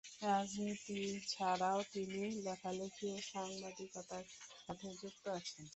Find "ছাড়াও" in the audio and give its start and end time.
1.27-1.79